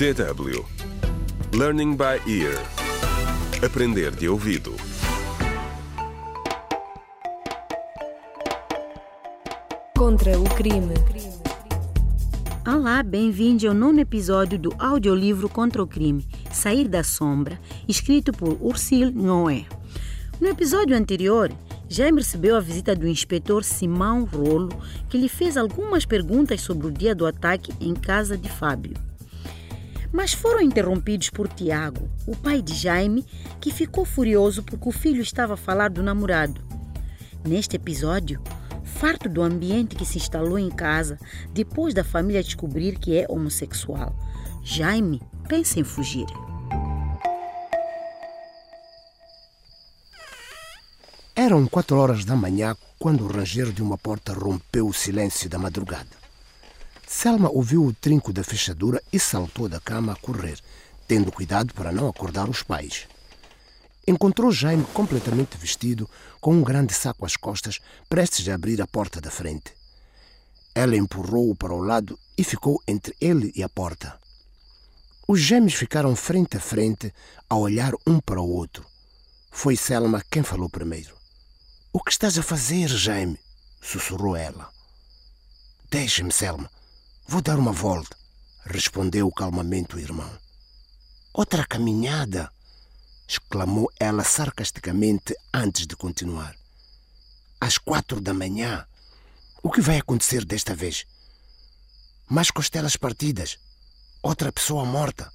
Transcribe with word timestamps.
DW 0.00 0.64
Learning 1.54 1.94
by 1.94 2.22
Ear 2.26 2.58
Aprender 3.62 4.10
de 4.10 4.30
ouvido 4.30 4.74
Contra 9.94 10.40
o 10.40 10.44
crime. 10.54 10.94
Olá, 12.66 13.02
bem-vindo 13.02 13.68
ao 13.68 13.74
nono 13.74 14.00
episódio 14.00 14.58
do 14.58 14.74
audiolivro 14.78 15.50
Contra 15.50 15.82
o 15.82 15.86
Crime, 15.86 16.26
Sair 16.50 16.88
da 16.88 17.04
Sombra, 17.04 17.60
escrito 17.86 18.32
por 18.32 18.56
Ursil 18.58 19.12
Noé. 19.12 19.66
No 20.40 20.48
episódio 20.48 20.96
anterior, 20.96 21.52
Jaime 21.90 22.22
recebeu 22.22 22.56
a 22.56 22.60
visita 22.60 22.96
do 22.96 23.06
inspetor 23.06 23.62
Simão 23.62 24.24
Rolo, 24.24 24.70
que 25.10 25.18
lhe 25.18 25.28
fez 25.28 25.58
algumas 25.58 26.06
perguntas 26.06 26.62
sobre 26.62 26.86
o 26.86 26.90
dia 26.90 27.14
do 27.14 27.26
ataque 27.26 27.70
em 27.78 27.92
casa 27.92 28.38
de 28.38 28.48
Fábio. 28.48 29.09
Mas 30.12 30.32
foram 30.32 30.60
interrompidos 30.60 31.30
por 31.30 31.48
Tiago, 31.48 32.10
o 32.26 32.36
pai 32.36 32.60
de 32.60 32.74
Jaime, 32.74 33.24
que 33.60 33.72
ficou 33.72 34.04
furioso 34.04 34.62
porque 34.62 34.88
o 34.88 34.92
filho 34.92 35.22
estava 35.22 35.54
a 35.54 35.56
falar 35.56 35.90
do 35.90 36.02
namorado. 36.02 36.60
Neste 37.44 37.76
episódio, 37.76 38.42
farto 38.84 39.28
do 39.28 39.40
ambiente 39.40 39.94
que 39.94 40.04
se 40.04 40.18
instalou 40.18 40.58
em 40.58 40.70
casa 40.70 41.18
depois 41.52 41.94
da 41.94 42.04
família 42.04 42.42
descobrir 42.42 42.98
que 42.98 43.16
é 43.16 43.26
homossexual, 43.28 44.14
Jaime 44.62 45.22
pensa 45.48 45.80
em 45.80 45.84
fugir. 45.84 46.26
Eram 51.34 51.66
quatro 51.66 51.96
horas 51.96 52.24
da 52.24 52.36
manhã 52.36 52.76
quando 52.98 53.24
o 53.24 53.28
ranger 53.28 53.72
de 53.72 53.82
uma 53.82 53.96
porta 53.96 54.34
rompeu 54.34 54.86
o 54.86 54.92
silêncio 54.92 55.48
da 55.48 55.58
madrugada. 55.58 56.19
Selma 57.12 57.50
ouviu 57.50 57.84
o 57.84 57.92
trinco 57.92 58.32
da 58.32 58.44
fechadura 58.44 59.02
e 59.12 59.18
saltou 59.18 59.68
da 59.68 59.80
cama 59.80 60.12
a 60.12 60.16
correr, 60.16 60.60
tendo 61.08 61.32
cuidado 61.32 61.74
para 61.74 61.90
não 61.90 62.08
acordar 62.08 62.48
os 62.48 62.62
pais. 62.62 63.08
Encontrou 64.06 64.52
Jaime 64.52 64.84
completamente 64.94 65.58
vestido, 65.58 66.08
com 66.40 66.54
um 66.54 66.62
grande 66.62 66.94
saco 66.94 67.26
às 67.26 67.36
costas, 67.36 67.80
prestes 68.08 68.48
a 68.48 68.54
abrir 68.54 68.80
a 68.80 68.86
porta 68.86 69.20
da 69.20 69.28
frente. 69.28 69.72
Ela 70.72 70.96
empurrou-o 70.96 71.56
para 71.56 71.74
o 71.74 71.82
lado 71.82 72.16
e 72.38 72.44
ficou 72.44 72.80
entre 72.86 73.12
ele 73.20 73.52
e 73.56 73.62
a 73.64 73.68
porta. 73.68 74.16
Os 75.26 75.40
gêmeos 75.40 75.74
ficaram 75.74 76.14
frente 76.14 76.58
a 76.58 76.60
frente, 76.60 77.12
a 77.50 77.56
olhar 77.56 77.92
um 78.06 78.20
para 78.20 78.40
o 78.40 78.48
outro. 78.48 78.86
Foi 79.50 79.74
Selma 79.74 80.22
quem 80.30 80.44
falou 80.44 80.70
primeiro. 80.70 81.16
O 81.92 82.00
que 82.00 82.12
estás 82.12 82.38
a 82.38 82.42
fazer, 82.42 82.86
Jaime? 82.86 83.36
sussurrou 83.82 84.36
ela. 84.36 84.70
Deixe-me, 85.90 86.30
Selma. 86.30 86.70
Vou 87.32 87.40
dar 87.40 87.60
uma 87.60 87.70
volta, 87.70 88.16
respondeu 88.66 89.30
calmamente 89.30 89.94
o 89.94 90.00
irmão. 90.00 90.28
Outra 91.32 91.64
caminhada, 91.64 92.50
exclamou 93.28 93.88
ela 94.00 94.24
sarcasticamente 94.24 95.36
antes 95.54 95.86
de 95.86 95.94
continuar. 95.94 96.56
Às 97.60 97.78
quatro 97.78 98.20
da 98.20 98.34
manhã. 98.34 98.84
O 99.62 99.70
que 99.70 99.80
vai 99.80 99.98
acontecer 99.98 100.44
desta 100.44 100.74
vez? 100.74 101.06
Mais 102.28 102.50
costelas 102.50 102.96
partidas. 102.96 103.60
Outra 104.20 104.50
pessoa 104.50 104.84
morta. 104.84 105.32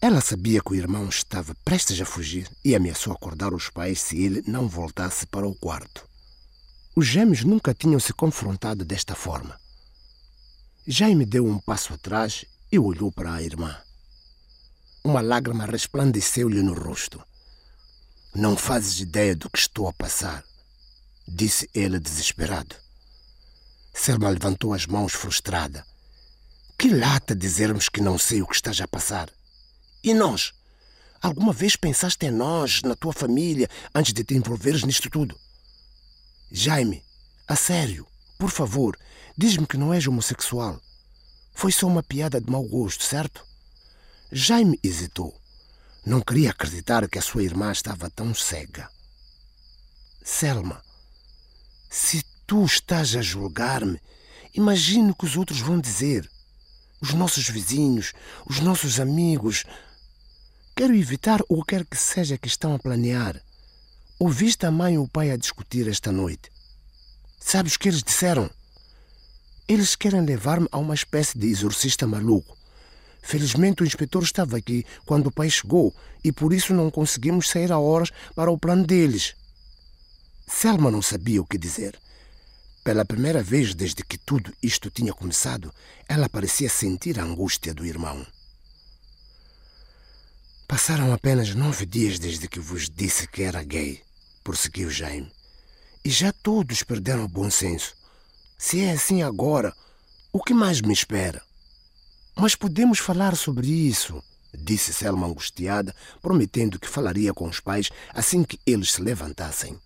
Ela 0.00 0.20
sabia 0.20 0.60
que 0.60 0.72
o 0.72 0.74
irmão 0.74 1.08
estava 1.08 1.54
prestes 1.64 2.00
a 2.00 2.04
fugir 2.04 2.50
e 2.64 2.74
ameaçou 2.74 3.12
acordar 3.12 3.54
os 3.54 3.70
pais 3.70 4.00
se 4.00 4.20
ele 4.20 4.42
não 4.48 4.68
voltasse 4.68 5.24
para 5.24 5.46
o 5.46 5.54
quarto. 5.54 6.04
Os 6.96 7.06
gêmeos 7.06 7.44
nunca 7.44 7.72
tinham 7.72 8.00
se 8.00 8.12
confrontado 8.12 8.84
desta 8.84 9.14
forma. 9.14 9.61
Jaime 10.84 11.24
deu 11.24 11.46
um 11.46 11.60
passo 11.60 11.94
atrás 11.94 12.44
e 12.70 12.76
olhou 12.76 13.12
para 13.12 13.32
a 13.32 13.40
irmã. 13.40 13.80
Uma 15.04 15.20
lágrima 15.20 15.64
resplandeceu-lhe 15.64 16.60
no 16.60 16.74
rosto. 16.74 17.22
Não 18.34 18.56
fazes 18.56 18.98
ideia 18.98 19.36
do 19.36 19.48
que 19.48 19.58
estou 19.58 19.86
a 19.86 19.92
passar, 19.92 20.42
disse 21.28 21.70
ele 21.72 22.00
desesperado. 22.00 22.74
Selma 23.94 24.28
levantou 24.28 24.74
as 24.74 24.84
mãos 24.84 25.12
frustrada. 25.12 25.86
Que 26.76 26.88
lata 26.88 27.32
dizermos 27.32 27.88
que 27.88 28.00
não 28.00 28.18
sei 28.18 28.42
o 28.42 28.46
que 28.48 28.56
estás 28.56 28.80
a 28.80 28.88
passar. 28.88 29.30
E 30.02 30.12
nós? 30.12 30.52
Alguma 31.20 31.52
vez 31.52 31.76
pensaste 31.76 32.26
em 32.26 32.32
nós, 32.32 32.82
na 32.82 32.96
tua 32.96 33.12
família, 33.12 33.68
antes 33.94 34.12
de 34.12 34.24
te 34.24 34.34
envolveres 34.34 34.82
nisto 34.82 35.08
tudo? 35.08 35.38
Jaime, 36.50 37.04
a 37.46 37.54
sério, 37.54 38.04
por 38.42 38.50
favor, 38.50 38.98
diz-me 39.38 39.68
que 39.68 39.76
não 39.76 39.94
és 39.94 40.04
homossexual. 40.08 40.82
Foi 41.54 41.70
só 41.70 41.86
uma 41.86 42.02
piada 42.02 42.40
de 42.40 42.50
mau 42.50 42.64
gosto, 42.64 43.04
certo? 43.04 43.46
Jaime 44.32 44.80
hesitou. 44.82 45.32
Não 46.04 46.20
queria 46.20 46.50
acreditar 46.50 47.08
que 47.08 47.20
a 47.20 47.22
sua 47.22 47.44
irmã 47.44 47.70
estava 47.70 48.10
tão 48.10 48.34
cega. 48.34 48.90
Selma, 50.24 50.82
se 51.88 52.24
tu 52.44 52.64
estás 52.64 53.14
a 53.14 53.22
julgar-me, 53.22 54.00
imagine 54.52 55.12
o 55.12 55.14
que 55.14 55.26
os 55.26 55.36
outros 55.36 55.60
vão 55.60 55.78
dizer. 55.78 56.28
Os 57.00 57.14
nossos 57.14 57.48
vizinhos, 57.48 58.12
os 58.44 58.58
nossos 58.58 58.98
amigos. 58.98 59.62
Quero 60.74 60.96
evitar 60.96 61.40
o 61.48 61.62
que 61.62 61.76
quer 61.76 61.86
que 61.86 61.96
seja 61.96 62.36
que 62.36 62.48
estão 62.48 62.74
a 62.74 62.78
planear. 62.80 63.40
Ouviste 64.18 64.66
a 64.66 64.70
mãe 64.72 64.94
e 64.94 64.98
o 64.98 65.06
pai 65.06 65.30
a 65.30 65.36
discutir 65.36 65.86
esta 65.86 66.10
noite. 66.10 66.50
Sabes 67.44 67.74
o 67.74 67.78
que 67.78 67.88
eles 67.88 68.02
disseram? 68.02 68.48
Eles 69.68 69.94
querem 69.96 70.24
levar-me 70.24 70.68
a 70.70 70.78
uma 70.78 70.94
espécie 70.94 71.36
de 71.36 71.48
exorcista 71.48 72.06
maluco. 72.06 72.56
Felizmente 73.20 73.82
o 73.82 73.86
inspetor 73.86 74.22
estava 74.22 74.56
aqui 74.56 74.86
quando 75.04 75.26
o 75.26 75.32
pai 75.32 75.50
chegou 75.50 75.94
e 76.24 76.32
por 76.32 76.52
isso 76.52 76.72
não 76.72 76.90
conseguimos 76.90 77.50
sair 77.50 77.70
a 77.70 77.78
horas 77.78 78.10
para 78.34 78.50
o 78.50 78.56
plano 78.56 78.86
deles. 78.86 79.34
Selma 80.48 80.90
não 80.90 81.02
sabia 81.02 81.42
o 81.42 81.46
que 81.46 81.58
dizer. 81.58 81.98
Pela 82.84 83.04
primeira 83.04 83.42
vez 83.42 83.74
desde 83.74 84.02
que 84.02 84.16
tudo 84.16 84.52
isto 84.62 84.88
tinha 84.88 85.12
começado, 85.12 85.74
ela 86.08 86.28
parecia 86.28 86.70
sentir 86.70 87.18
a 87.18 87.24
angústia 87.24 87.74
do 87.74 87.84
irmão. 87.84 88.24
Passaram 90.66 91.12
apenas 91.12 91.54
nove 91.54 91.84
dias 91.84 92.18
desde 92.18 92.48
que 92.48 92.60
vos 92.60 92.88
disse 92.88 93.26
que 93.28 93.42
era 93.42 93.62
gay, 93.62 94.00
prosseguiu 94.42 94.90
Jaime. 94.90 95.30
E 96.04 96.10
já 96.10 96.32
todos 96.32 96.82
perderam 96.82 97.24
o 97.24 97.28
bom 97.28 97.50
senso. 97.50 97.94
Se 98.58 98.80
é 98.80 98.92
assim 98.92 99.22
agora, 99.22 99.74
o 100.32 100.42
que 100.42 100.54
mais 100.54 100.80
me 100.80 100.92
espera? 100.92 101.42
Mas 102.34 102.54
podemos 102.54 102.98
falar 102.98 103.36
sobre 103.36 103.68
isso, 103.68 104.22
disse 104.54 104.92
Selma 104.92 105.26
angustiada, 105.26 105.94
prometendo 106.20 106.78
que 106.78 106.88
falaria 106.88 107.32
com 107.32 107.48
os 107.48 107.60
pais 107.60 107.90
assim 108.14 108.42
que 108.42 108.58
eles 108.66 108.92
se 108.92 109.02
levantassem. 109.02 109.78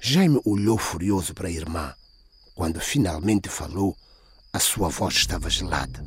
Jaime 0.00 0.40
olhou 0.44 0.78
furioso 0.78 1.34
para 1.34 1.48
a 1.48 1.50
irmã. 1.50 1.94
Quando 2.54 2.80
finalmente 2.80 3.48
falou, 3.48 3.96
a 4.52 4.58
sua 4.58 4.88
voz 4.88 5.14
estava 5.14 5.48
gelada. 5.48 6.04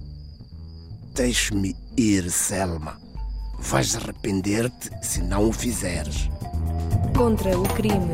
Deixe-me 1.14 1.76
ir, 1.98 2.30
Selma. 2.30 3.00
Vais 3.58 3.96
arrepender-te 3.96 4.92
se 5.02 5.22
não 5.22 5.50
o 5.50 5.54
fizeres. 5.54 6.30
Contra 7.16 7.58
o 7.58 7.64
crime. 7.74 8.14